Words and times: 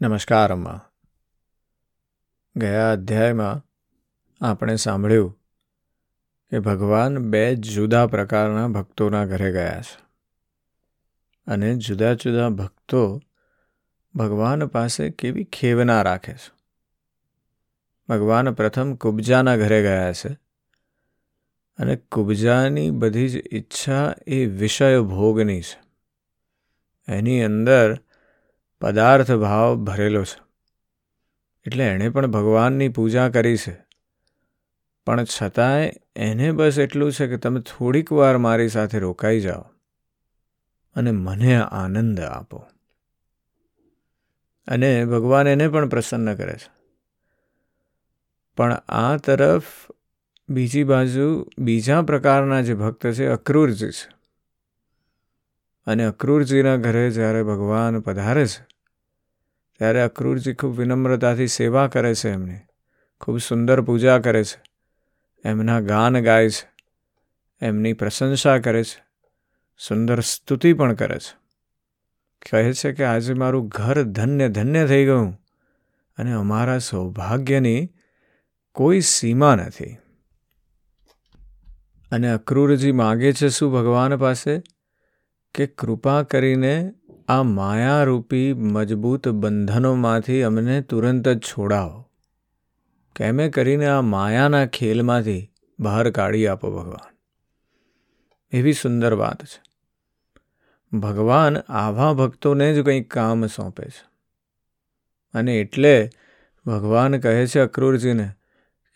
નમસ્કાર 0.00 0.52
અમ્મા 0.52 0.80
ગયા 2.56 2.92
અધ્યાયમાં 2.92 3.66
આપણે 4.46 4.76
સાંભળ્યું 4.76 5.38
કે 6.50 6.58
ભગવાન 6.58 7.18
બે 7.18 7.54
જુદા 7.54 8.06
પ્રકારના 8.06 8.68
ભક્તોના 8.68 9.26
ઘરે 9.26 9.52
ગયા 9.52 9.80
છે. 9.80 10.04
અને 11.46 11.76
જુદા 11.76 12.14
જુદા 12.14 12.48
ભક્તો 12.48 13.22
ભગવાન 14.14 14.66
પાસે 14.66 15.10
કેવી 15.10 15.44
ખેવના 15.44 16.02
રાખે 16.02 16.32
છે. 16.32 16.52
ભગવાન 18.08 18.52
પ્રથમ 18.52 18.94
કુબજાના 18.94 19.56
ઘરે 19.56 19.82
ગયા 19.82 20.12
છે 20.12 20.28
અને 21.78 21.96
કુબજાની 21.96 22.90
બધી 22.90 23.28
જ 23.28 23.36
ઈચ્છા 23.52 24.14
એ 24.26 24.46
વિષય 24.46 25.00
ભોગની 25.00 25.60
છે. 25.60 25.82
એની 27.12 27.42
અંદર 27.42 28.05
પદાર્થ 28.80 29.32
ભાવ 29.32 29.76
ભરેલો 29.76 30.24
છે. 30.24 30.40
એટલે 31.66 31.84
એણે 31.84 32.08
પણ 32.08 32.26
ભગવાનની 32.26 32.88
પૂજા 32.88 33.28
કરી 33.28 33.56
છે. 33.56 33.86
પણ 35.06 35.24
છતાંય 35.24 35.92
એને 36.16 36.52
બસ 36.52 36.78
એટલું 36.78 37.12
છે 37.12 37.26
કે 37.26 37.36
તમે 37.36 37.60
થોડીક 37.60 38.12
વાર 38.12 38.38
મારી 38.38 38.68
સાથે 38.68 38.98
રોકાઈ 38.98 39.40
જાઓ 39.40 39.60
અને 40.94 41.10
મને 41.10 41.56
આનંદ 41.56 42.20
આપો. 42.20 42.66
અને 44.66 45.04
ભગવાન 45.04 45.46
એને 45.46 45.68
પણ 45.68 45.88
પ્રસન્ન 45.88 46.34
કરે 46.34 46.52
છે. 46.52 46.76
પણ 48.56 48.72
આ 48.72 49.16
તરફ 49.16 49.62
બીજી 50.48 50.84
બાજુ 50.84 51.46
બીજા 51.58 52.02
પ્રકારના 52.02 52.60
જે 52.60 52.74
ભક્ત 52.74 53.12
છે 53.12 53.26
અક્રૂરજી 53.26 53.90
છે. 53.90 54.15
અને 55.86 56.04
અક્રૂરજીના 56.04 56.76
ઘરે 56.76 57.10
જ્યારે 57.10 57.42
ભગવાન 57.42 58.00
પધારે 58.00 58.46
છે, 58.46 58.66
ત્યારે 59.78 60.00
અક્રૂરજી 60.00 60.54
ખૂબ 60.54 60.78
વિનમ્રતાથી 60.78 61.46
સેવા 61.46 61.88
કરે 61.88 62.14
છે 62.14 62.30
એમની. 62.30 62.58
ખૂબ 63.20 63.38
સુંદર 63.38 63.80
પૂજા 63.80 64.18
કરે 64.18 64.44
છે. 64.44 64.62
એમના 65.44 65.80
ગાન 65.80 66.20
ગાય 66.20 66.50
છે. 66.50 66.70
એમની 67.62 67.92
પ્રશંસા 67.92 68.58
કરે 68.58 68.84
છે. 68.84 69.04
સુંદર 69.78 70.20
સ્તુતિ 70.20 70.72
પણ 70.72 70.94
કરે 70.94 71.18
છે. 71.18 71.36
કહે 72.50 72.72
છે 72.72 72.92
કે 72.92 73.04
આજે 73.04 73.34
મારું 73.34 73.68
ઘર 73.68 74.02
ધન્ય 74.02 74.48
ધન્ય 74.48 74.86
થઈ 74.86 75.04
ગયું 75.04 75.40
અને 76.18 76.32
અમારા 76.32 76.78
સૌભાગ્યની 76.78 77.92
કોઈ 78.72 79.00
સીમા 79.00 79.54
નથી. 79.54 79.96
અને 82.12 82.30
અક્રૂરજી 82.30 82.92
માગે 82.92 83.32
છે 83.32 83.48
શું 83.48 83.72
ભગવાન 83.72 84.16
પાસે? 84.16 84.62
કે 85.56 85.66
કૃપા 85.66 86.22
કરીને 86.22 86.92
આ 87.28 87.42
માયારૂપી 87.42 88.52
મજબૂત 88.52 89.28
બંધનોમાંથી 89.28 90.42
અમને 90.42 90.80
તુરંત 90.80 91.28
જ 91.28 91.38
છોડાવો. 91.38 92.10
કેમે 93.16 93.48
કરીને 93.48 93.86
આ 93.86 94.00
માયાના 94.00 94.66
ખેલમાંથી 94.66 95.52
બહાર 95.80 96.10
કાઢી 96.10 96.46
આપો 96.46 96.70
ભગવાન. 96.70 97.16
એવી 98.52 98.72
સુંદર 98.72 99.14
વાત 99.14 99.44
છે. 99.44 99.62
ભગવાન 100.98 101.56
આવા 101.56 102.12
ભક્તોને 102.12 102.74
જ 102.74 102.82
કંઈક 102.82 103.10
કામ 103.10 103.46
સોંપે 103.46 103.84
છે. 103.84 104.08
અને 105.34 105.56
એટલે 105.56 106.10
ભગવાન 106.66 107.18
કહે 107.18 107.46
છે 107.46 107.60
અક્રૂરજીને 107.60 108.30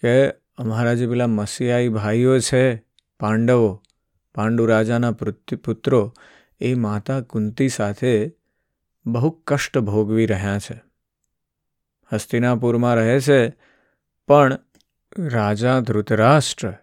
કે 0.03 0.31
અમારા 0.31 0.95
જે 0.95 1.07
પેલા 1.07 1.27
મસીહાઈ 1.27 1.89
ભાઈઓ 1.89 2.39
છે, 2.39 2.77
પાંડવો 3.21 3.83
પાંડુ 4.35 4.67
રાજાના 4.67 5.13
પુત્રો 5.65 6.15
એ 6.61 6.75
માતા 6.75 7.21
કુંતી 7.21 7.69
સાથે 7.69 8.33
બહુ 9.07 9.31
કષ્ટ 9.31 9.79
ભોગવી 9.79 10.27
રહ્યા 10.27 10.59
છે. 10.59 10.81
હસ્તિનાપુરમાં 12.13 12.95
રહે 12.95 13.21
છે, 13.21 13.49
પણ 14.27 14.59
રાજા 15.19 15.81
ધૃતરાષ્ટ્ર 15.81 16.75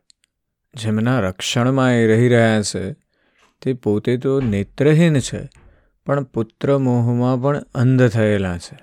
જેમના 0.76 1.20
રક્ષણમાં 1.20 1.92
એ 1.92 2.08
રહી 2.08 2.30
રહ્યા 2.30 2.62
છે, 2.62 2.94
તે 3.62 3.74
પોતે 3.74 4.18
તો 4.18 4.42
નેત્રહીન 4.42 5.20
છે, 5.20 5.50
પણ 6.06 6.24
પુત્ર 6.24 6.78
મોહમાં 6.78 7.42
પણ 7.42 7.58
અંધ 7.58 8.08
થયેલા 8.08 8.58
છે 8.58 8.80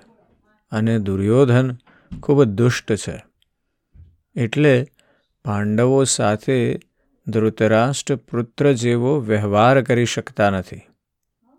અને 0.71 0.99
દુર્યોધન 0.99 1.77
ખૂબ 2.23 2.43
દુષ્ટ 2.43 2.95
છે. 2.95 3.25
એટલે 4.35 4.85
પાંડવો 5.45 6.03
સાથે 6.03 6.79
ધૃતરાષ્ટ્ર 7.27 8.15
પુત્ર 8.15 8.71
જેવો 8.71 9.19
વ્યવહાર 9.19 9.81
કરી 9.81 10.05
શકતા 10.05 10.49
નથી. 10.49 10.81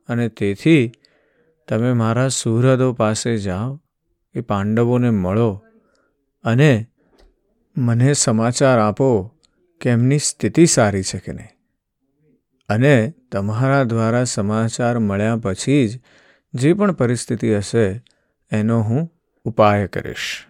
અને 0.08 0.28
તેથી 0.28 0.92
તમે 1.68 1.92
મારા 1.92 2.28
સુહૃદો 2.28 2.92
પાસે 2.92 3.36
જાઓ, 3.36 3.82
એ 4.34 4.40
પાંડવોને 4.40 5.10
મળો 5.10 5.64
અને 6.44 6.86
મને 7.76 8.12
સમાચાર 8.12 8.78
આપો 8.78 9.34
કે 9.80 9.90
એમની 9.90 10.18
સ્થિતિ 10.18 10.66
સારી 10.66 11.02
છે 11.02 11.18
કે 11.18 11.32
નહીં. 11.32 11.48
અને 12.68 13.14
તમારા 13.32 13.82
દ્વારા 13.82 14.24
સમાચાર 14.24 14.98
મળ્યા 14.98 15.36
પછી 15.36 15.88
જ 15.88 16.00
જે 16.54 16.72
પણ 16.72 16.92
પરિસ્થિતિ 16.92 17.56
હશે, 17.56 18.02
એનો 18.52 18.80
હું 18.80 19.12
ઉપાય 19.44 19.86
કરીશ. 19.86 20.44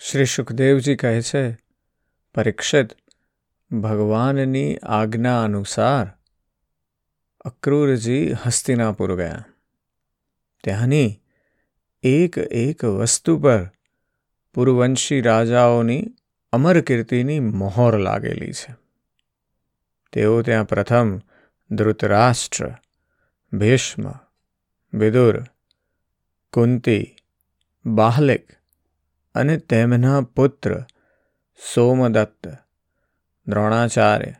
શ્રી 0.00 0.24
સુખદેવજી 0.24 0.96
કહે 0.96 1.22
છે, 1.22 1.58
પરીક્ષિત 2.34 2.88
ભગવાનની 3.72 4.76
આજ્ઞા 4.76 5.44
અનુસાર 5.44 6.10
અક્રૂરજી 7.44 8.32
હસ્તિનાપુર 8.32 9.16
ગયા. 9.16 9.44
ત્યાંની 10.64 11.20
એક 12.02 12.38
એક 12.38 12.84
વસ્તુ 12.84 13.38
પર 13.38 13.70
પૂર્વવંશી 14.54 15.20
રાજાઓની 15.20 16.06
અમર 16.52 16.80
કીર્તિની 16.80 17.40
મોહર 17.40 17.98
લાગેલી 17.98 18.52
છે. 18.52 18.76
તેઓ 20.12 20.42
ત્યાં 20.42 20.64
પ્રથમ 20.64 21.20
ધૃતરાષ્ટ્ર, 21.70 22.70
ભીષ્મ, 23.52 24.12
વિદુર, 24.94 25.42
કુંતી, 26.52 27.16
બાહલિક 27.86 28.52
અને 29.34 29.56
તેમના 29.56 30.20
પુત્ર 30.20 30.84
સોમદત્ત 31.74 32.56
દ્રોણાચાર્ય, 33.50 34.34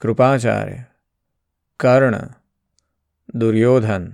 કૃપાચાર્ય, 0.00 0.82
કર્ણ, 1.80 2.16
દુર્યોધન, 3.34 4.04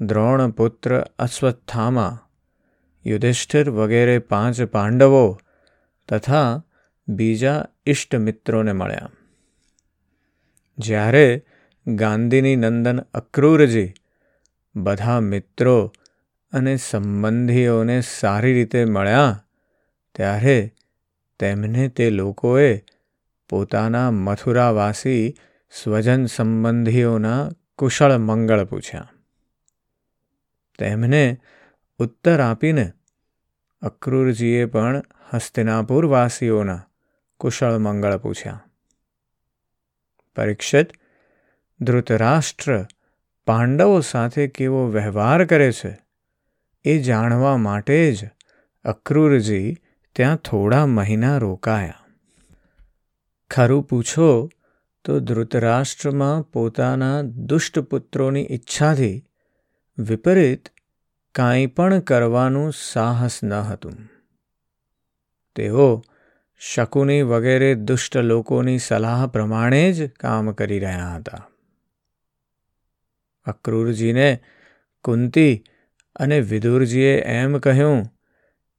દ્રોણપુત્ર 0.00 1.00
અશ્વત્થામા, 1.18 2.14
યુધિષ્ઠિર 3.04 3.70
વગેરે 3.70 4.18
પાંચ 4.18 4.62
પાંડવો 4.62 5.22
તથા 6.08 6.62
બીજા 7.08 7.64
ઇષ્ટ 7.86 8.16
મિત્રોને 8.16 8.72
મળ્યા. 8.72 9.10
જ્યારે 10.78 11.26
ગાંધીની 11.86 12.56
નંદન 12.56 12.98
અક્રૂરજી 13.14 13.92
બધા 14.76 15.20
મિત્રો 15.20 15.92
અને 16.52 16.76
સંબંધીઓને 16.76 18.00
સારી 18.00 18.54
રીતે 18.54 18.84
મળ્યા, 18.84 19.44
ત્યારે 20.14 20.58
તેમને 21.40 21.88
તે 21.88 22.10
લોકોએ 22.10 22.70
પોતાના 23.48 24.10
મથુરાવાસી 24.10 25.34
સ્વજન 25.82 26.26
સંબંધીઓના 26.26 27.50
કુશળ 27.78 28.18
મંગળ 28.18 28.64
પૂછ્યા. 28.64 29.08
તેમને 30.78 31.40
ઉત્તર 31.98 32.40
આપીને 32.40 32.92
અક્રૂરજીએ 33.82 34.64
પણ 34.64 35.02
હસ્તિનાપુરવાસીઓના 35.34 36.82
કુશળ 37.38 37.78
મંગળ 37.78 38.16
પૂછ્યા. 38.16 38.64
પરીક્ષિત 40.36 40.88
ધૃતરાષ્ટ્ર 41.80 42.86
પાંડવો 43.46 44.00
સાથે 44.00 44.46
કેવો 44.46 44.88
વ્યવહાર 44.88 45.44
કરે 45.44 45.72
છે 45.72 45.98
એ 46.84 46.98
જાણવા 46.98 47.56
માટે 47.56 48.12
જ 48.12 48.28
અક્રૂરજી 48.84 49.76
ત્યાં 50.16 50.36
થોડા 50.36 50.86
મહિના 50.86 51.38
રોકાયા. 51.38 52.07
ખરું 53.50 53.82
પૂછો 53.82 54.48
તો 55.04 55.20
ધૃતરાષ્ટ્રમાં 55.20 56.42
પોતાના 56.42 57.22
દુષ્ટ 57.22 57.78
પુત્રોની 57.78 58.46
ઈચ્છાથી 58.50 59.24
વિપરીત 59.98 60.68
કાંઈ 61.34 61.66
પણ 61.66 62.00
કરવાનું 62.00 62.72
સાહસ 62.72 63.44
ન 63.44 63.52
હતું. 63.52 63.96
તેઓ 65.56 66.04
શકુની 66.58 67.22
વગેરે 67.22 67.74
દુષ્ટ 67.74 68.16
લોકોની 68.16 68.78
સલાહ 68.78 69.26
પ્રમાણે 69.26 69.92
જ 69.92 70.10
કામ 70.10 70.52
કરી 70.52 70.78
રહ્યા 70.78 71.16
હતા. 71.16 71.48
અક્રૂરજીને 73.44 74.38
કુંતી 75.04 75.64
અને 76.16 76.40
વિદુરજીએ 76.40 77.18
એમ 77.18 77.58
કહ્યું 77.58 78.02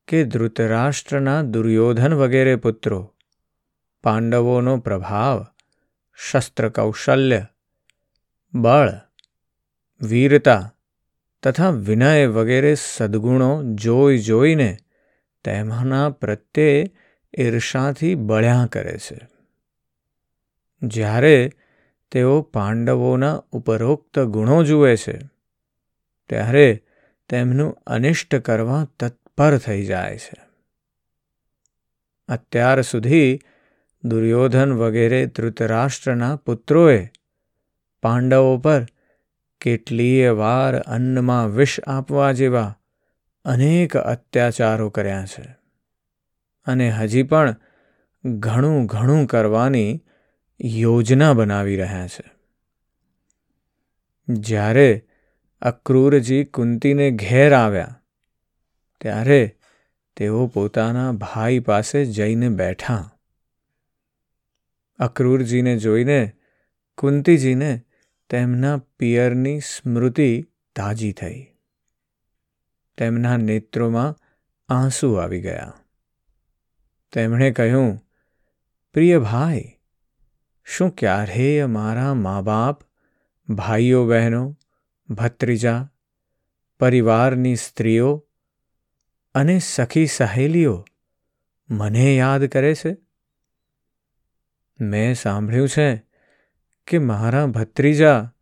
કે 0.07 0.23
ધૃતરાષ્ટ્રના 0.23 1.41
દુર્યોધન 1.41 2.13
વગેરે 2.13 2.55
પુત્રો 2.55 3.13
પાંડવોનો 4.03 4.77
પ્રભાવ 4.77 5.45
શસ્ત્ર 6.13 6.69
કૌશલ્ય 6.69 7.45
બળ, 8.53 8.89
વીરતા 10.01 10.75
તથા 11.43 11.69
વિનય 11.69 12.27
વગેરે 12.27 12.75
સદ્ગુણો 12.75 13.63
જોઈ 13.63 14.17
જોઈને 14.17 14.77
તેમાંના 15.43 16.09
પ્રત્યે 16.09 16.91
ઈર્ષાથી 17.39 18.15
બળ્યા 18.15 18.69
કરે 18.71 18.97
છે. 18.97 19.27
જ્યારે 20.83 21.51
તેઓ 22.11 22.41
પાંડવોના 22.41 23.43
ઉપરોક્ત 23.51 24.19
ગુણો 24.19 24.63
જુએ 24.63 24.95
છે, 24.95 25.19
ત્યારે 26.29 26.83
તેમનું 27.29 27.77
અનિષ્ટ 27.87 28.35
કરવા 28.35 28.87
તત્પર 28.99 29.57
થઈ 29.57 29.85
જાય 29.85 30.17
છે. 30.17 30.41
અત્યાર 32.27 32.81
સુધી 32.81 33.39
દુર્યોધન 34.03 34.73
વગેરે 34.73 35.25
ધૃતરાષ્ટ્રના 35.25 36.35
પુત્રોએ 36.35 37.09
પાંડવો 38.01 38.57
પર 38.57 38.85
કેટલીય 39.61 40.29
વાર 40.29 40.79
અન્નમાં 40.79 41.49
વિષ 41.49 41.79
આપવા 41.79 42.31
જેવા 42.31 42.75
અનેક 43.45 43.97
અત્યાચારો 43.97 44.89
કર્યા 44.89 45.25
છે. 45.25 45.55
અને 46.65 46.89
હજી 46.89 47.23
પણ 47.23 47.55
ઘણું 48.25 48.85
ઘણું 48.85 49.27
કરવાની 49.27 50.03
યોજના 50.61 51.33
બનાવી 51.33 51.77
રહ્યા 51.77 52.07
છે. 52.07 52.31
જ્યારે 54.27 55.05
અક્રૂરજી 55.61 56.43
કુંતીને 56.43 57.11
ઘેર 57.11 57.53
આવ્યા, 57.53 58.01
ત્યારે 59.01 59.57
તેઓ 60.17 60.47
પોતાના 60.47 61.11
ભાઈ 61.11 61.59
પાસે 61.59 62.05
જઈને 62.05 62.49
બેઠા. 62.49 63.09
અક્રૂરજીને 64.99 65.77
જોઈને, 65.77 66.35
કુંતીજીને 66.97 67.85
તેમના 68.29 68.77
પિયરની 68.77 69.59
સ્મૃતિ 69.59 70.47
તાજી 70.75 71.11
થઈ. 71.11 71.47
તેમના 72.97 73.37
નેત્રોમાં 73.37 74.15
આંસુ 74.69 75.13
આવી 75.13 75.41
ગયા. 75.41 75.73
તેમણે 77.11 77.51
કહ્યું, 77.51 77.99
પ્રિય 78.93 79.19
ભાઈ, 79.19 79.75
શું 80.63 80.89
ક્યારેય 80.89 81.65
મારા 81.65 82.13
મા 82.13 82.41
બાપ 82.41 82.83
ભાઈઓ, 83.49 84.07
બહેનો, 84.07 84.57
ભત્રીજા, 85.09 85.91
પરિવારની 86.79 87.55
સ્ત્રીઓ 87.55 88.27
અને 89.35 89.59
સખી 89.59 90.05
સહેલીઓ 90.05 90.85
મને 91.69 92.15
યાદ 92.15 92.45
કરે 92.45 92.75
છે? 92.75 93.08
મેં 94.81 95.15
સાંભળ્યું 95.15 95.69
છે 95.69 96.03
કે 96.87 96.97
મારા 96.97 97.45
ભત્રીજા 97.45 98.33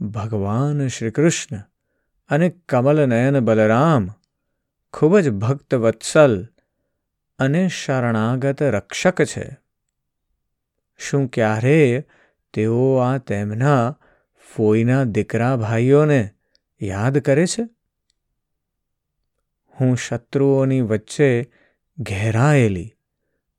ભગવાન 0.00 0.88
શ્રીકૃષ્ણ 0.88 1.56
અને 2.28 2.48
કમલનયન 2.48 3.40
બલરામ 3.40 4.08
ખૂબ 4.92 5.18
જ 5.18 5.30
ભક્ત 5.30 5.74
વત્સલ 5.74 6.48
અને 7.38 7.68
શરણાગત 7.68 8.62
રક્ષક 8.62 9.24
છે. 9.24 9.56
શું 10.98 11.28
ક્યારેય 11.28 12.04
તેઓ 12.52 12.96
આ 12.96 13.18
તેમના 13.18 13.98
ફોઈના 14.56 15.04
દીકરા 15.04 15.56
ભાઈઓને 15.56 16.30
યાદ 16.82 17.18
કરે 17.18 17.46
છે? 17.46 17.68
હું 19.80 19.96
શત્રુઓની 19.96 20.80
વચ્ચે 20.80 21.52
ઘેરાયેલી 21.98 22.95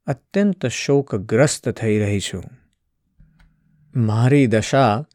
અત્યંત 0.08 0.66
શોકગ્રસ્ત 0.66 1.70
થઈ 1.70 2.00
રહી 2.00 2.20
છું. 2.20 2.44
મારી 3.96 4.48
દશા 4.48 5.06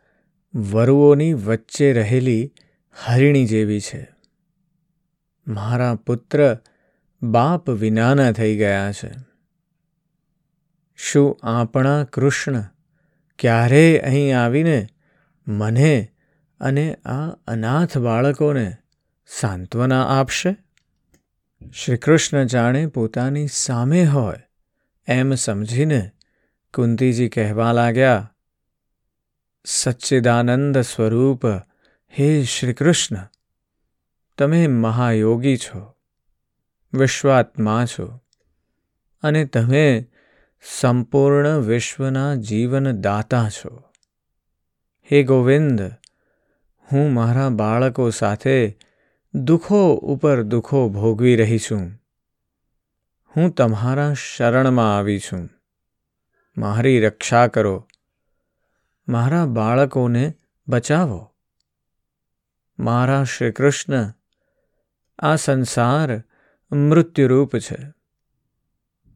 વરુઓની 0.55 1.35
વચ્ચે 1.35 1.93
રહેલી 1.93 2.53
હરિણી 3.05 3.47
જેવી 3.47 3.81
છે. 3.81 4.09
મારા 5.49 5.94
પુત્ર 5.94 6.59
બાપ 7.23 7.71
વિનાના 7.71 8.33
થઈ 8.33 8.56
ગયા 8.56 8.93
છે. 8.93 9.11
શું 10.97 11.41
આપણા 11.43 12.05
કૃષ્ણ 12.05 12.65
ક્યારેય 13.38 13.99
અહીં 13.99 14.38
આવીને 14.38 14.87
મને 15.49 16.09
અને 16.61 16.95
આ 16.95 17.29
અનાથ 17.29 17.99
બાળકોને 17.99 18.77
સાંત્વના 19.27 20.21
આપશે? 20.21 20.56
શ્રીકૃષ્ણ 21.85 22.45
જાણે 22.45 22.87
પોતાની 22.87 23.47
સામે 23.47 24.05
હોય 24.05 24.37
એમ 25.08 25.34
સમજીને 25.34 26.12
કુંતીજી 26.75 27.28
કહેવા 27.28 27.72
લાગ્યા 27.72 28.28
સચ્ચિદાનંદ 29.66 30.76
સ્વરૂપ 30.82 31.44
હે 32.14 32.28
શ્રીકૃષ્ણ 32.44 33.19
તમે 34.38 34.60
મહાયોગી 34.66 35.56
છો 35.56 35.81
વિશ્વાત્મા 36.93 37.87
છો 37.87 38.06
અને 39.22 39.44
તમે 39.44 39.87
સંપૂર્ણ 40.64 41.60
વિશ્વના 41.60 42.34
જીવનદાતા 42.43 43.49
છો 43.49 43.72
હે 45.10 45.22
ગોવિંદ 45.22 45.81
હું 46.88 47.12
મારા 47.12 47.50
બાળકો 47.50 48.10
સાથે 48.10 48.78
દુઃખો 49.34 49.82
ઉપર 49.94 50.43
દુઃખો 50.44 50.88
ભોગવી 50.88 51.37
રહી 51.37 51.58
છું 51.58 52.01
હું 53.37 53.55
તમારા 53.55 54.14
શરણમાં 54.14 54.99
આવી 54.99 55.19
છું. 55.19 55.49
મારી 56.56 57.00
રક્ષા 57.00 57.46
કરો. 57.46 57.88
મારા 59.08 59.46
બાળકોને 59.46 60.34
બચાવો. 60.69 61.34
મારા 62.79 63.25
શ્રી 63.25 63.52
કૃષ્ણ 63.52 64.12
આ 65.19 65.37
સંસાર 65.37 66.25
મૃત્યુરૂપ 66.73 67.56
છે 67.56 67.93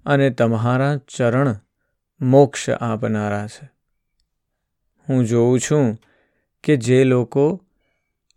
અને 0.06 0.30
તમારા 0.30 0.96
ચરણ 0.96 1.56
મોક્ષ 2.20 2.70
આપનારા 2.70 3.46
છે. 3.46 3.70
હું 5.08 5.24
જોઉં 5.24 5.60
છું 5.60 5.98
કે 6.64 6.76
જે 6.76 7.04
લોકો 7.04 7.64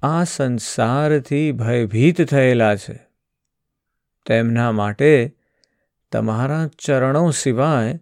આ 0.02 0.24
સંસારથી 0.24 1.52
ભયભીત 1.52 2.22
થયેલા 2.30 2.76
છે, 2.76 3.00
તેમના 4.26 4.72
માટે 4.72 5.39
તમારા 6.12 6.68
ચરણો 6.68 7.32
સિવાય 7.32 8.00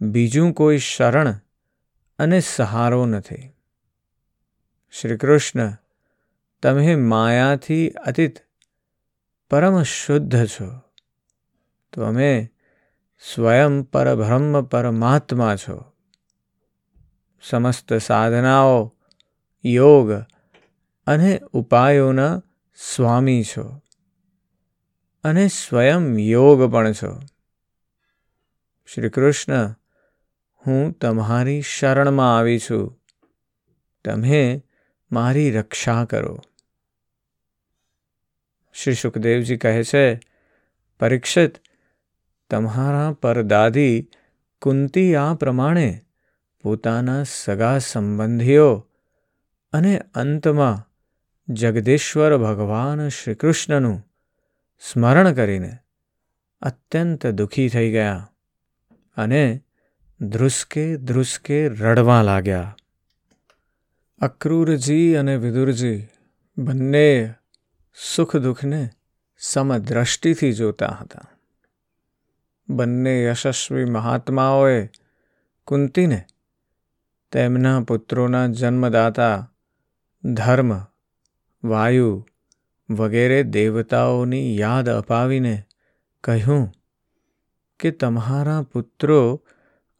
બીજું 0.00 0.52
કોઈ 0.52 0.78
શરણ 0.78 1.40
અને 2.18 2.40
સહારો 2.40 3.06
નથી. 3.06 3.52
શ્રી 5.00 5.16
કૃષ્ણ, 5.16 5.72
તમે 6.62 6.94
માયાથી 6.94 7.90
અતીત 7.90 8.38
પરમ 9.50 9.82
શુદ્ધ 9.82 10.46
છો. 10.46 10.80
તમે 11.92 12.50
સ્વયં 13.34 13.82
પરબ્રહ્મ 13.82 14.62
પરમાત્મા 14.62 15.56
છો. 15.56 15.92
સમસ્ત 17.42 17.94
સાધનાઓ, 17.94 18.94
યોગ 19.64 20.12
અને 21.06 21.40
ઉપાયોના 21.52 22.42
સ્વામી 22.96 23.44
છો. 23.44 23.80
અને 25.24 25.48
સ્વયં 25.48 26.18
યોગ 26.18 26.72
પણ 26.72 26.92
છો. 26.92 27.20
શ્રી 28.94 29.08
કૃષ્ણ, 29.08 29.74
હું 30.66 30.92
તમારી 30.92 31.62
શરણમાં 31.62 32.38
આવી 32.38 32.58
છું. 32.58 33.00
તમે 34.04 34.62
મારી 35.12 35.50
રક્ષા 35.50 36.04
કરો. 36.04 36.40
શ્રી 38.74 38.94
સુખદેવજી 38.94 39.56
કહે 39.56 39.84
છે, 39.84 40.20
પરીક્ષિત, 41.00 41.54
તમારા 42.50 43.12
પરદાદી 43.12 44.08
કુંતી 44.62 45.16
આ 45.16 45.34
પ્રમાણે 45.34 46.04
પોતાના 46.62 47.22
સગા 47.22 47.78
સંબંધીઓ 47.78 48.88
અને 49.72 49.98
અંતમાં 50.14 50.92
જગદીશ્વર 51.52 52.36
ભગવાન 52.36 53.08
શ્રીકૃષ્ણનું 53.08 54.02
સ્મરણ 54.80 55.32
કરીને 55.32 55.78
અત્યંત 56.62 57.26
દુઃખી 57.26 57.68
થઈ 57.68 57.92
ગયા. 57.92 58.32
અને 59.16 59.64
ધ્રુસકે 60.20 60.96
ધ્રુસકે 60.96 61.68
રડવા 61.68 62.22
લાગ્યા. 62.22 62.76
અક્રૂરજી 64.20 65.14
અને 65.14 65.36
વિદુરજી 65.36 66.06
બંને 66.58 67.34
સુખ 68.16 68.36
દુઃખને 68.36 68.90
સમદ્રષ્ટિથી 69.38 70.52
જોતા 70.52 70.98
હતા. 71.00 71.22
બંને 72.68 73.24
યશસ્વી 73.24 73.84
મહાત્માઓએ 73.84 74.90
કુંતીને 75.64 76.24
તેમના 77.32 77.80
પુત્રોના 77.80 78.46
જન્મદાતા, 78.46 79.52
ધર્મ, 80.24 80.80
વાયુ 81.64 82.26
વગેરે 82.90 83.42
દેવતાઓની 83.42 84.58
યાદ 84.58 84.88
અપાવીને 84.88 85.62
કહ્યું 86.24 86.72
કે 87.80 87.90
તમારા 87.90 88.62
પુત્રો 88.62 89.42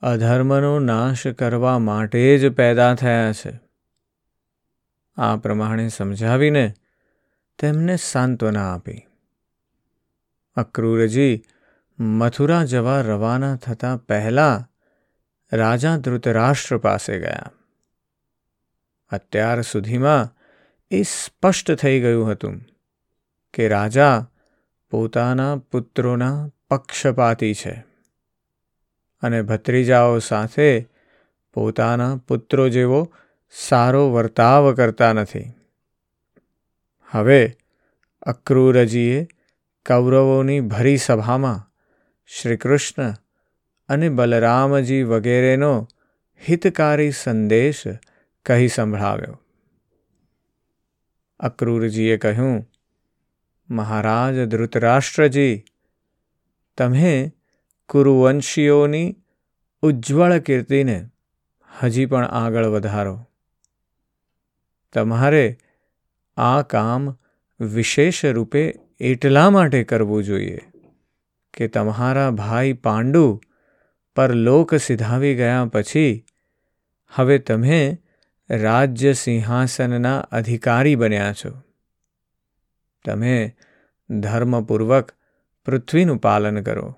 અધર્મનો 0.00 0.78
નાશ 0.78 1.26
કરવા 1.26 1.78
માટે 1.78 2.38
જ 2.38 2.52
પેદા 2.52 2.95
થયા 2.95 3.33
છે. 3.33 3.61
આ 5.16 5.37
પ્રમાણે 5.37 5.88
સમજાવીને 5.88 6.75
તેમને 7.59 7.97
સાંત્વના 7.97 8.75
આપી. 8.75 9.06
અક્રૂરજી 10.54 11.42
મથુરા 11.99 12.64
જવા 12.64 13.00
રવાના 13.00 13.56
થતાં 13.56 13.99
પહેલાં 13.99 14.73
રાજા 15.56 15.97
ધૃતરાષ્ટ્ર 15.97 16.78
પાસે 16.78 17.18
ગયા. 17.18 17.52
અત્યાર 19.11 19.62
સુધીમાં 19.62 20.37
એ 20.90 21.02
સ્પષ્ટ 21.02 21.73
થઈ 21.73 22.00
ગયું 22.00 22.30
હતું 22.30 22.61
કે 23.54 23.68
રાજા 23.68 24.30
પોતાના 24.90 25.56
પુત્રોના 25.56 26.49
પક્ષપાતી 26.70 27.54
છે. 27.54 27.85
અને 29.23 29.42
ભત્રીજાઓ 29.42 30.18
સાથે 30.18 30.88
પોતાના 31.54 32.16
પુત્રો 32.16 32.68
જેવો 32.68 33.12
સારો 33.50 34.12
વર્તાવ 34.12 34.75
કરતા 34.75 35.12
નથી. 35.12 35.52
હવે 37.11 37.56
અક્રૂરજીએ 38.23 39.28
કૌરવોની 39.87 40.61
ભરી 40.61 40.96
સભામાં 40.96 41.73
શ્રીકૃષ્ણ 42.26 43.14
અને 43.88 44.08
બલરામજી 44.08 45.02
વગેરેનો 45.02 45.88
હિતકારી 46.49 47.11
સંદેશ 47.11 47.82
કહી 48.46 48.68
સંભળાવ્યો. 48.68 49.40
અક્રૂરજીએ 51.40 52.16
કહ્યું, 52.16 52.70
મહારાજ 53.70 54.44
ધૃતરાષ્ટ્રજી 54.44 55.64
તમે 56.78 57.33
કુરુવંશીઓની 57.88 59.16
ઉજ્જવળ 59.83 60.38
કીર્તિને 60.38 60.99
હજી 61.71 62.06
પણ 62.06 62.28
આગળ 62.35 62.66
વધારો 62.66 63.16
તમારે 64.95 65.59
આ 66.37 66.62
કામ 66.62 67.18
વિશેષ 67.61 68.25
રૂપે 68.25 68.62
એટલા 69.00 69.50
માટે 69.50 69.85
કરવું 69.85 70.23
જોઈએ 70.23 70.62
કે 71.54 71.68
તમારા 71.68 72.30
ભાઈ 72.30 72.73
પાંડુ 72.73 73.26
પર 74.16 74.35
લોક 74.35 74.75
સિધાવી 74.78 75.35
ગયા 75.35 75.64
પછી 75.66 76.25
હવે 77.12 77.38
તમે 77.38 77.99
રાજ્ય 78.50 79.12
સિંહાસનના 79.14 80.16
અધિકારી 80.33 80.97
બન્યા 80.97 81.33
છો 81.33 81.52
તમે 83.04 83.37
ધર્મપૂર્વક 84.11 85.15
પૃથ્વીનું 85.66 86.18
પાલન 86.18 86.62
કરો. 86.62 86.96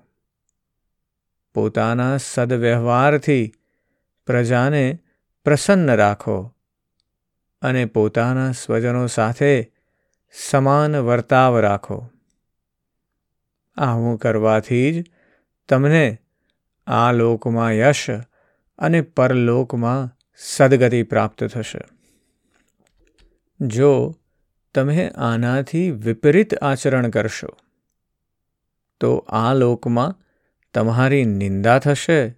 પોતાના 1.53 2.17
સદવ્યવહારથી 2.17 3.53
પ્રજાને 4.27 4.99
પ્રસન્ન 5.45 5.95
રાખો 5.95 6.55
અને 7.61 7.85
પોતાના 7.85 8.51
સ્વજનો 8.51 9.07
સાથે 9.07 9.71
સમાન 10.49 10.95
વર્તાવ 10.95 11.59
રાખો. 11.59 12.09
આવું 13.77 14.17
કરવાથી 14.17 15.01
જ 15.01 15.05
તમને 15.69 16.17
આ 16.87 17.11
લોકમાં 17.11 17.71
યશ 17.71 18.09
અને 18.77 19.01
પરલોકમાં 19.01 20.17
સદગતિ 20.37 21.03
પ્રાપ્ત 21.03 21.43
થશે. 21.43 21.81
જો 23.61 24.15
તમે 24.75 25.11
આનાથી 25.15 25.91
વિપરીત 25.91 26.55
આચરણ 26.55 27.09
કરશો 27.09 27.47
તો 28.99 29.17
આ 29.17 29.53
લોકમાં 29.53 30.15
તમારી 30.73 31.25
નિંદા 31.25 31.79
થશે 31.79 32.29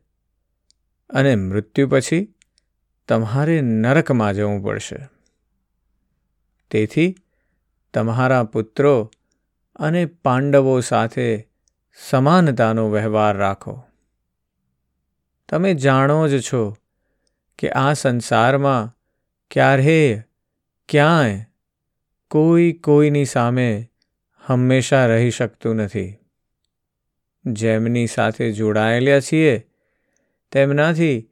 અને 1.09 1.35
મૃત્યુ 1.35 1.87
પછી 1.87 2.33
તમારે 3.07 3.61
નરકમાં 3.61 4.33
જવું 4.33 4.63
પડશે. 4.63 5.09
તેથી 6.71 7.15
તમારા 7.93 8.43
પુત્રો 8.43 9.11
અને 9.75 10.05
પાંડવો 10.05 10.79
સાથે 10.79 11.47
સમાનતાનો 12.09 12.89
વ્યવહાર 12.89 13.37
રાખો. 13.37 13.83
તમે 15.49 15.73
જાણો 15.73 16.27
જ 16.27 16.41
છો 16.41 16.77
કે 17.59 17.69
આ 17.69 17.93
સંસારમાં 17.93 18.97
ક્યારેય, 19.51 20.23
ક્યાંય 20.89 21.45
કોઈ 22.27 22.73
કોઈની 22.73 23.25
સામે 23.25 23.89
હંમેશા 24.45 25.05
રહી 25.05 25.29
શકતું 25.29 25.75
નથી. 25.75 26.20
જેમની 27.45 28.07
સાથે 28.07 28.51
જોડાયેલા 28.51 29.19
છીએ, 29.19 29.67
તેમનાથી 30.51 31.29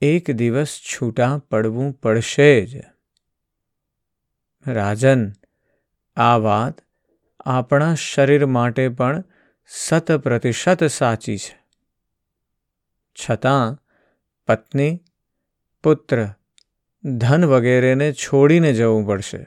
એક 0.00 0.30
દિવસ 0.30 0.80
છૂટા 0.80 1.38
પડવું 1.38 1.92
પડશે 1.92 2.66
જ. 2.66 2.80
રાજન, 4.66 5.32
આ 6.16 6.36
વાત 6.36 6.80
આપણા 7.40 7.94
શરીર 7.94 8.46
માટે 8.46 8.88
પણ 8.88 9.24
શત 9.66 10.12
પ્રતિશત 10.12 10.84
સાચી 10.84 11.38
છે. 11.38 11.64
છતાં, 13.14 13.78
પત્ની, 14.46 15.00
પુત્ર, 15.82 16.28
ધન 17.04 17.44
વગેરેને 17.44 18.12
છોડીને 18.12 18.72
જવું 18.72 19.06
પડશે. 19.06 19.46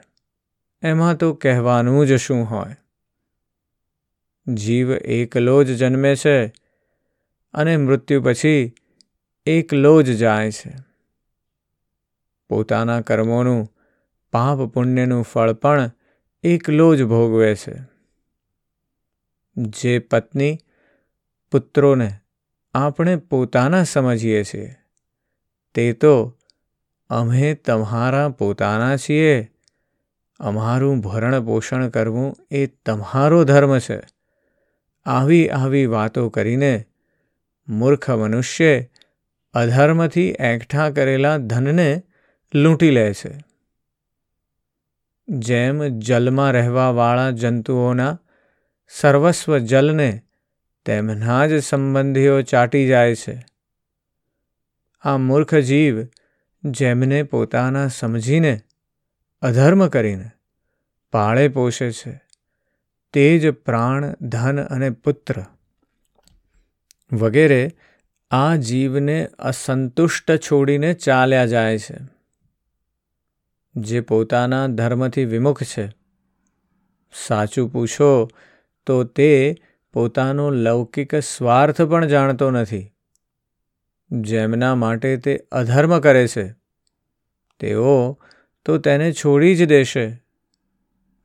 એમાં 0.82 1.16
તો 1.16 1.34
કહેવાનું 1.34 2.06
જ 2.06 2.16
શું 2.16 2.44
હોય? 2.44 2.76
જીવ 4.48 4.92
એકલો 4.92 5.64
જ 5.64 5.76
જન્મે 5.76 6.16
છે 6.16 6.52
અને 7.54 7.76
મૃત્યુ 7.76 8.22
પછી 8.22 8.72
એકલો 9.46 10.02
જ 10.02 10.16
જાય 10.16 10.50
છે. 10.50 10.74
પોતાના 12.48 13.00
કર્મોનું, 13.00 13.74
પાપ 14.32 14.58
પુણ્યનું 14.58 15.22
ફળ 15.22 15.52
પણ 15.52 15.90
એકલો 16.42 16.96
જ 16.96 17.04
ભોગવે 17.04 17.54
છે. 17.54 17.74
જે 19.56 19.98
પત્ની 19.98 20.58
પુત્રોને 21.50 22.10
આપણે 22.74 23.16
પોતાના 23.16 23.82
સમજીએ 23.82 24.44
છીએ, 24.44 24.74
તે 25.74 25.92
તો 25.92 26.36
અમે 27.10 27.54
તમારા 27.54 28.28
પોતાના 28.28 28.96
છીએ. 28.96 29.50
અમારું 30.40 31.00
ભરણ 31.00 31.44
પોષણ 31.44 31.88
કરવું 31.88 32.36
એ 32.50 32.66
તમારો 32.66 33.44
ધર્મ 33.44 33.78
છે. 33.78 34.17
આવી 35.08 35.48
આવી 35.48 35.86
વાતો 35.86 36.28
કરીને 36.28 36.84
મૂર્ખ 37.68 38.10
મનુષ્ય 38.10 38.86
અધર્મથી 39.52 40.28
એકઠા 40.28 40.90
કરેલા 40.90 41.36
ધનને 41.36 42.02
લૂંટી 42.54 42.90
લે 42.90 43.14
છે. 43.14 43.44
જેમ 45.28 45.88
જલમાં 45.88 46.52
રહેવાવાળા 46.52 47.30
જંતુઓના 47.30 48.20
સર્વસ્વ 48.88 49.58
જલને 49.58 50.22
તેમના 50.84 51.46
જ 51.46 51.62
સંબંધીઓ 51.62 52.42
ચાટી 52.42 52.88
જાય 52.88 53.14
છે. 53.14 53.46
આ 55.00 55.16
મૂર્ખ 55.16 55.54
જીવ 55.54 56.06
જેમને 56.64 57.22
પોતાના 57.22 57.88
સમજીને 57.88 58.60
અધર્મ 59.40 59.88
કરીને 59.88 60.30
પાળે 61.12 61.48
પોષે 61.48 61.92
છે. 61.92 62.27
તે 63.12 63.38
જ 63.38 63.50
પ્રાણ, 63.50 64.14
ધન 64.20 64.60
અને 64.62 64.90
પુત્ર 64.90 65.44
વગેરે 67.12 67.70
આ 68.30 68.56
જીવને 68.56 69.26
અસંતુષ્ટ 69.26 70.36
છોડીને 70.36 70.94
ચાલ્યા 70.94 71.46
જાય 71.46 71.78
છે. 71.78 71.96
જે 73.76 74.00
પોતાના 74.00 74.66
ધર્મથી 74.66 75.24
વિમુખ 75.24 75.62
છે. 75.62 75.88
સાચું 77.26 77.72
પૂછો 77.72 78.28
તો 78.86 79.04
તે 79.04 79.54
પોતાનો 79.92 80.50
લૌકિક 80.50 81.14
સ્વાર્થ 81.14 81.82
પણ 81.82 82.06
જાણતો 82.06 82.50
નથી. 82.50 82.92
જેમના 84.10 84.74
માટે 84.74 85.16
તે 85.16 85.46
અધર્મ 85.52 86.00
કરે 86.00 86.28
છે. 86.28 86.54
તેઓ 87.60 88.18
તો 88.64 88.78
તેને 88.78 89.12
છોડી 89.12 89.54
જ 89.54 89.64
દેશે. 89.64 90.27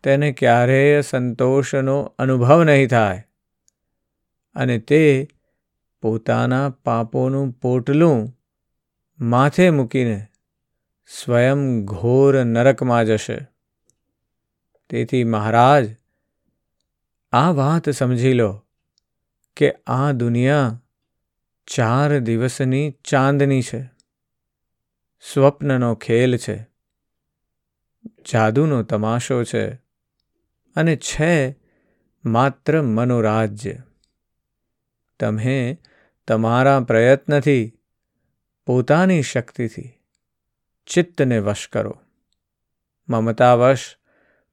તેને 0.04 0.32
ક્યારેય 0.32 1.02
સંતોષનો 1.02 2.16
અનુભવ 2.20 2.64
નહીં 2.64 2.88
થાય. 2.88 3.28
અને 4.56 4.80
તે 4.80 5.28
પોતાના 6.02 6.70
પાપોનું 6.70 7.52
પોટલું 7.52 8.40
માથે 9.20 9.70
મૂકીને 9.70 10.28
સ્વયં 11.08 11.86
ઘોર 11.86 12.44
નરકમાં 12.44 13.06
જશે. 13.06 13.48
તેથી 14.90 15.24
મહારાજ, 15.24 15.96
આ 17.32 17.52
વાત 17.52 17.90
સમજી 17.90 18.34
લો 18.34 18.66
કે 19.58 19.76
આ 19.88 20.12
દુનિયા 20.12 20.82
ચાર 21.68 22.20
દિવસની 22.20 22.92
ચાંદની 23.04 23.62
છે. 23.62 23.84
સ્વપ્નનો 25.34 25.96
ખેલ 25.96 26.38
છે. 26.38 26.68
જાદુનો 28.34 28.84
તમાશો 28.84 29.44
છે. 29.44 29.83
અને 30.76 30.96
છે 30.96 31.56
માત્ર 32.26 32.82
મનોરાજ્ય. 32.82 33.76
તમે 35.20 35.78
તમારા 36.28 36.80
પ્રયત્નથી, 36.80 37.74
પોતાની 38.66 39.22
શક્તિથી, 39.22 40.02
ચિત્તને 40.88 41.40
વશ 41.40 41.70
કરો. 41.70 42.02
મમતાવશ, 43.10 43.98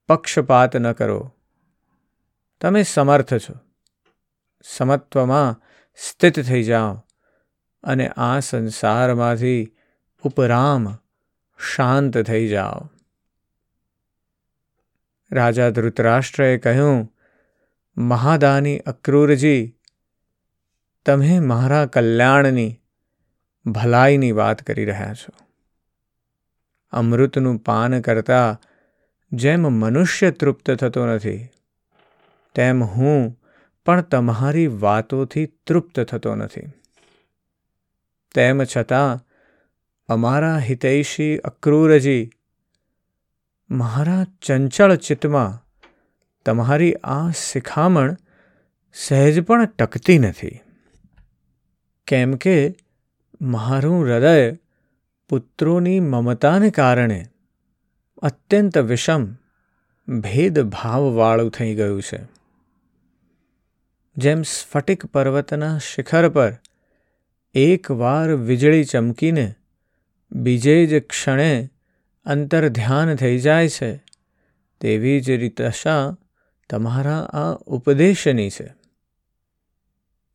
પક્ષપાત 0.09 0.77
ન 0.77 0.93
કરો. 0.93 1.35
તમે 2.61 2.83
સમર્થ 2.83 3.35
છો. 3.35 3.55
સમત્વમાં 4.63 5.63
સ્થિત 5.97 6.41
થઈ 6.41 6.63
જાઓ 6.63 6.95
અને 7.83 8.09
આ 8.09 8.39
સંસારમાંથી 8.39 9.77
ઉપરામ 10.23 10.99
શાંત 11.75 12.19
થઈ 12.19 12.49
જાઓ. 12.49 13.00
રાજા 15.33 15.71
ધૃતરાષ્ટ્રએ 15.71 16.59
કહ્યું, 16.59 17.13
મહાદાની 17.97 18.79
અક્રૂરજી, 18.79 19.77
તમે 21.07 21.41
મારા 21.41 21.87
કલ્યાણની, 21.87 22.81
ભલાઈની 23.67 24.33
વાત 24.33 24.63
કરી 24.63 24.85
રહ્યા 24.85 25.15
છો. 25.15 25.47
અમૃતનું 26.91 27.59
પાન 27.59 28.01
કરતા 28.01 28.61
જેમ 29.33 29.63
મનુષ્ય 29.63 30.31
તૃપ્ત 30.31 30.71
થતો 30.71 31.07
નથી, 31.07 31.49
તેમ 32.55 32.85
હું 32.85 33.41
પણ 33.87 34.01
તમારી 34.01 34.67
વાતોથી 34.67 35.47
તૃપ્ત 35.47 36.01
થતો 36.01 36.35
નથી. 36.35 36.67
તેમ 38.35 38.65
છતાં 38.65 39.27
અમારા 40.09 40.59
હિતૈષી 40.59 41.39
અક્રૂરજી 41.39 42.31
મારા 43.71 44.27
ચંચળ 44.43 44.95
ચિત્તમાં 44.95 45.67
તમારી 46.47 46.95
આ 46.95 47.31
શિખામણ 47.31 48.17
સહેજ 48.95 49.41
પણ 49.41 49.67
ટકતી 49.67 50.19
નથી. 50.19 50.61
કેમ 52.07 52.35
કે 52.35 52.75
મારું 53.41 54.05
હૃદય 54.05 54.57
પુત્રોની 55.29 56.01
મમતાને 56.01 56.71
કારણે 56.71 57.27
અત્યંત 58.23 58.79
વિષમ 58.79 59.35
ભેદભાવવાળું 60.09 61.51
થઈ 61.51 61.75
ગયું 61.75 62.03
છે. 62.03 62.21
જેમ 64.17 64.43
સ્ફટિક 64.43 65.07
પર્વતના 65.07 65.79
શિખર 65.79 66.29
પર 66.29 66.53
એકવાર 67.55 68.35
વીજળી 68.35 68.85
ચમકીને 68.85 69.55
બીજે 70.33 70.87
જ 70.87 71.07
ક્ષણે 71.07 71.71
અંતર 72.25 72.69
ધ્યાન 72.69 73.15
થઈ 73.15 73.39
જાય 73.39 73.69
છે. 73.69 74.05
તેવી 74.81 75.21
જ 75.21 75.31
રીતશા 75.31 76.17
તમારા 76.71 77.21
આ 77.21 77.53
ઉપદેશની 77.53 78.51
છે. 78.51 78.75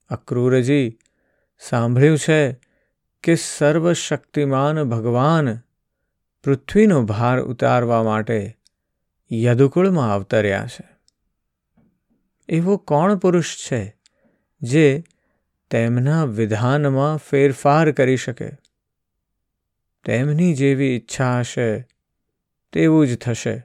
અક્રૂરજી, 0.10 0.98
સાંભળ્યું 1.60 2.18
છે 2.18 2.60
કે 3.24 3.36
સર્વશક્તિમાન 3.36 4.84
ભગવાન 4.84 5.60
પૃથ્વીનો 6.44 7.04
ભાર 7.04 7.42
ઉતારવા 7.42 8.04
માટે 8.04 8.58
યદુકુળમાં 9.32 10.13
અવતર્યા 10.13 10.68
છે. 10.68 10.89
એવો 12.50 12.77
કોણ 12.77 13.18
પુરુષ 13.18 13.72
છે 13.72 13.96
જે 14.62 15.04
તેમના 15.72 16.25
વિધાનમાં 16.25 17.18
ફેરફાર 17.18 17.92
કરી 17.92 18.18
શકે? 18.18 18.64
તેમની 20.05 20.53
જેવી 20.53 20.85
ઈચ્છા 20.85 21.39
હશે, 21.39 21.88
તેવું 22.74 23.07
જ 23.07 23.17
થશે. 23.17 23.63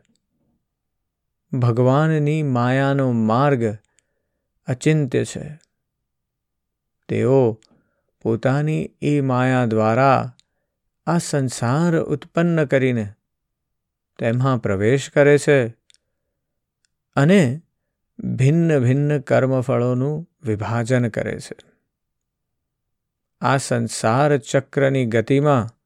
ભગવાનની 1.52 2.42
માયાનો 2.42 3.12
માર્ગ 3.12 3.76
અચિંત્ય 4.66 5.24
છે. 5.24 5.58
તેઓ 7.08 7.60
પોતાની 8.22 8.90
એ 9.02 9.20
માયા 9.20 9.66
દ્વારા 9.66 10.36
આ 11.06 11.18
સંસાર 11.18 12.00
ઉત્પન્ન 12.00 12.64
કરીને 12.64 13.12
તેમાં 14.18 14.58
પ્રવેશ 14.58 15.10
કરે 15.10 15.38
છે 15.38 15.68
અને 17.16 17.60
ભિન્ન 18.18 18.80
ભિન્ન 18.80 19.20
કર્મફળોનું 19.20 20.30
વિભાજન 20.42 21.08
કરે 21.08 21.40
છે. 21.40 21.56
આ 23.40 23.56
સંસાર 23.56 24.38
ચક્રની 24.38 25.06
ગતિમાં 25.06 25.79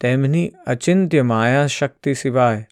તેમની 0.00 0.52
અચિંત્ય 0.66 1.22
માયા 1.22 1.66
શક્તિ 1.66 2.14
સિવાય 2.14 2.68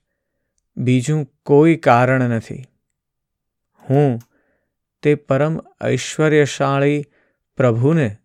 બીજું 0.76 1.32
કોઈ 1.44 1.76
કારણ 1.76 2.20
નથી. 2.20 2.64
હું 3.90 4.20
તે 5.02 5.14
પરમ 5.14 5.60
ઐશ્વર્યશાળી 5.84 7.04
પ્રભુને 7.56 8.16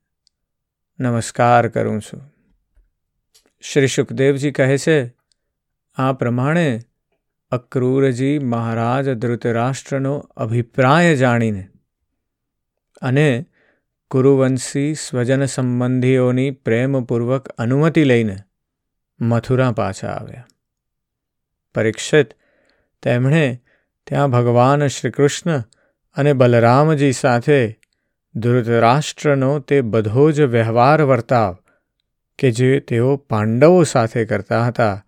નમસ્કાર 1.00 1.68
કરું 1.68 2.02
છું. 2.02 2.22
શ્રી 3.62 3.88
સુખદેવજી 3.88 4.52
કહે 4.52 4.78
છે, 4.78 5.14
આ 5.96 6.14
પ્રમાણે 6.14 6.80
અક્રૂરજી 7.52 8.40
મહારાજ 8.40 9.10
ધૃતરાષ્ટ્રનો 9.10 10.18
અભિપ્રાય 10.18 11.16
જાણીને 11.16 11.68
અને 13.02 13.46
કુરુવંશી 14.12 14.94
સ્વજન 14.94 15.46
સંબંધીઓની 15.46 16.52
પ્રેમપૂર્વક 16.52 17.50
અનુમતિ 17.50 18.04
લઈને 18.04 18.38
મથુરા 19.22 19.72
પાછા 19.72 20.08
આવ્યા. 20.08 20.48
પરીક્ષિત 21.76 22.28
તેમણે 23.04 23.62
ત્યાં 24.08 24.32
ભગવાન 24.32 24.88
શ્રીકૃષ્ણ 24.88 25.64
અને 26.16 26.34
બલરામજી 26.34 27.12
સાથે 27.12 27.80
ધૃતરાષ્ટ્રનો 28.36 29.60
તે 29.60 29.82
બધો 29.82 30.32
જ 30.32 30.42
વ્યવહાર 30.42 31.02
વર્તાવ 31.02 31.58
કે 32.40 32.52
જે 32.52 32.80
તેઓ 32.80 33.18
પાંડવો 33.18 33.84
સાથે 33.84 34.26
કરતા 34.26 34.68
હતા 34.68 35.06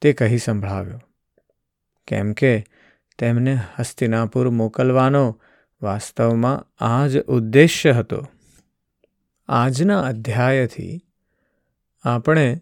તે 0.00 0.12
કહી 0.12 0.38
સંભળાવ્યો. 0.38 1.00
કેમ 2.06 2.32
કે 2.32 2.64
તેમને 3.18 3.58
હસ્તિનાપુર 3.78 4.50
મોકલવાનો 4.50 5.40
વાસ્તવમાં 5.82 6.84
આ 6.84 7.06
જ 7.06 7.22
ઉદ્દેશ્ય 7.22 7.92
હતો. 7.92 8.26
આજના 9.48 10.00
અધ્યાયથી 10.00 11.00
આપણે 12.04 12.60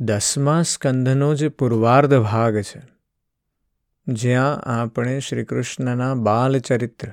દસમા 0.00 0.62
સ્કંધનો 0.62 1.34
જે 1.34 1.48
પૂર્વાર્ધ 1.48 2.18
ભાગ 2.18 2.60
છે, 2.60 2.82
જ્યાં 4.08 4.60
આપણે 4.60 5.20
શ્રી 5.20 5.44
કૃષ્ણના 5.44 6.14
બાલચરિત્ર, 6.14 7.08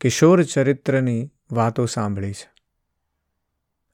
કિશોર 0.00 0.42
ચરિત્રની 0.42 1.30
વાતો 1.52 1.86
સાંભળી 1.86 2.32
છે. 2.32 2.52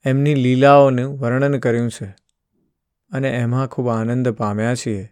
એમની 0.05 0.35
લીલાઓનું 0.35 1.19
વર્ણન 1.19 1.59
કર્યું 1.59 1.91
છે 1.91 2.15
અને 3.11 3.29
એમાં 3.29 3.67
ખૂબ 3.67 3.89
આનંદ 3.89 4.29
પામ્યા 4.29 4.75
છીએ. 4.75 5.09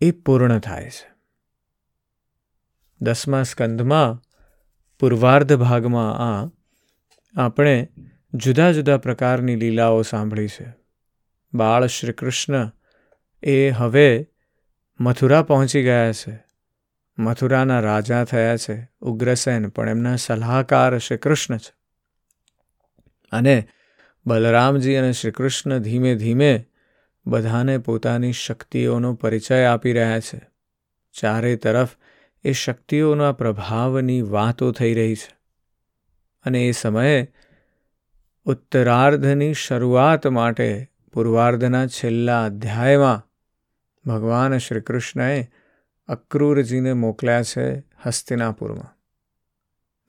એ 0.00 0.10
પૂર્ણ 0.10 0.58
થાય 0.58 0.90
છે. 0.90 1.12
દસમા 3.00 3.42
સ્કંધમાં 3.42 4.22
પૂર્વાર્ધ 5.00 5.56
ભાગમાં 5.56 6.18
આ 6.18 6.50
આપણે 7.36 7.88
જુદા 8.34 8.72
જુદા 8.72 8.96
પ્રકારની 8.96 9.56
લીલાઓ 9.56 10.02
સાંભળી 10.02 10.48
છે. 10.48 10.79
બાળ 11.54 11.86
શ્રી 11.86 12.12
કૃષ્ણ 12.12 12.70
એ 13.42 13.70
હવે 13.70 14.26
મથુરા 15.00 15.42
પહોંચી 15.42 15.82
ગયા 15.82 16.12
છે. 16.12 16.44
મથુરાના 17.18 17.80
રાજા 17.80 18.24
થયા 18.24 18.56
છે 18.56 18.90
ઉગ્રસેન, 19.00 19.68
પણ 19.68 19.88
એમના 19.88 20.16
સલાહકાર 20.16 20.98
શ્રી 20.98 21.16
કૃષ્ણ 21.16 21.56
છે. 21.56 21.74
અને 23.32 23.68
બલરામજી 24.26 24.94
અને 24.94 25.12
શ્રી 25.12 25.30
કૃષ્ણ 25.30 25.78
ધીમે 25.78 26.14
ધીમે 26.14 26.66
બધાને 27.26 27.78
પોતાની 27.78 28.32
શક્તિઓનો 28.32 29.14
પરિચય 29.14 29.64
આપી 29.64 29.92
રહ્યા 29.92 30.20
છે. 30.20 30.40
ચારે 31.12 31.56
તરફ 31.56 31.88
એ 32.44 32.52
શક્તિઓના 32.52 33.32
પ્રભાવની 33.32 34.22
વાતો 34.22 34.72
થઈ 34.72 34.94
રહી 34.94 35.14
છે. 35.14 35.36
અને 36.44 36.68
એ 36.68 36.70
સમયે 36.70 37.32
ઉત્તરાર્ધની 38.44 39.54
શરૂઆત 39.54 40.26
માટે 40.26 40.90
પૂર્વાર્ધના 41.12 41.86
છેલ્લા 41.86 42.44
અધ્યાયમાં 42.44 43.26
ભગવાન 44.10 44.58
શ્રી 44.58 44.80
કૃષ્ણએ 44.80 45.50
અક્રૂરજીને 46.08 46.92
મોકલ્યા 46.92 47.42
છે 47.42 47.84
હસ્તિનાપુરમાં, 48.06 48.98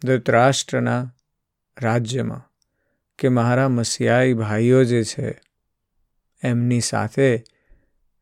ધૃતરાષ્ટ્રના 0.08 1.14
રાજ્યમાં, 1.82 2.52
કે 3.20 3.30
મારા 3.30 3.70
મસિયાઈ 3.70 4.34
ભાઈઓ 4.34 4.84
જે 4.84 5.04
છે 5.04 5.42
એમની 6.44 6.82
સાથે 6.82 7.44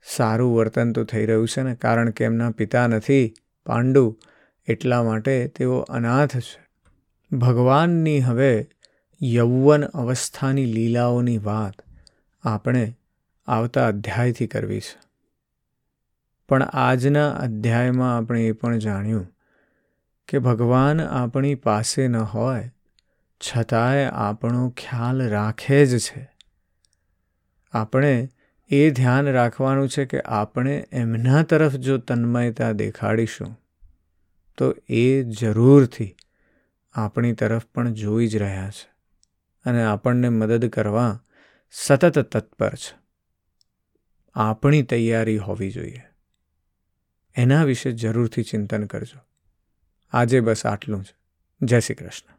સારું 0.04 0.56
વર્તન 0.56 0.94
તો 0.94 1.04
થઈ 1.04 1.26
રહ્યું 1.26 1.48
છે 1.48 1.62
ને, 1.62 1.76
કારણ 1.76 2.10
કે 2.10 2.24
એમના 2.24 2.52
પિતા 2.52 2.88
નથી, 2.88 3.34
પાંડુ 3.66 4.20
એટલા 4.68 5.04
માટે 5.04 5.48
તેઓ 5.48 5.80
અનાથ 5.80 6.38
છે. 6.38 6.68
ભગવાનની 7.36 8.20
હવે 8.20 8.70
યૌવન 9.24 9.84
અવસ્થાની 9.84 10.66
લીલાઓની 10.66 11.38
વાત 11.38 11.89
આપણે 12.44 12.98
આવતા 13.48 13.88
અધ્યાયથી 13.88 14.48
કરવી 14.48 14.80
છે. 14.80 15.00
પણ 16.50 16.64
આજના 16.64 17.32
અધ્યાયમાં 17.32 18.18
આપણે 18.18 18.48
એ 18.48 18.52
પણ 18.52 18.78
જાણ્યું 18.78 19.28
કે 20.28 20.40
ભગવાન 20.40 21.02
આપણી 21.02 21.56
પાસે 21.56 22.08
ન 22.08 22.18
હોય, 22.18 22.72
છતાંય 23.42 24.06
આપણો 24.06 24.70
ખ્યાલ 24.70 25.30
રાખે 25.30 25.86
જ 25.86 25.98
છે. 25.98 26.30
આપણે 27.74 28.30
એ 28.68 28.90
ધ્યાન 28.90 29.28
રાખવાનું 29.28 29.90
છે 29.90 30.06
કે 30.06 30.22
આપણે 30.22 30.86
એમના 30.92 31.44
તરફ 31.44 31.76
જો 31.76 31.98
તન્મયતા 31.98 32.72
દેખાડીશું, 32.72 33.60
તો 34.58 34.76
એ 34.90 35.24
જરૂરથી 35.24 36.16
આપણી 36.94 37.34
તરફ 37.34 37.66
પણ 37.66 37.94
જોઈ 37.94 38.28
જ 38.28 38.38
રહ્યા 38.38 38.70
છે 38.70 38.92
અને 39.66 39.84
આપણને 39.84 40.30
મદદ 40.30 40.66
કરવા 40.66 41.20
સતત 41.72 42.20
તત્પર 42.20 42.76
છે. 42.76 43.00
આપણી 44.36 44.84
તૈયારી 44.84 45.38
હોવી 45.38 45.72
જોઈએ. 45.72 46.02
એના 47.36 47.64
વિશે 47.64 47.92
જરૂરથી 47.92 48.44
ચિંતન 48.44 48.86
કરજો. 48.86 49.20
આજે 50.12 50.40
બસ 50.40 50.66
આટલું 50.66 51.04
જ. 51.04 51.08
જય 51.62 51.80
શ્રી 51.80 51.96
કૃષ્ણ. 51.96 52.39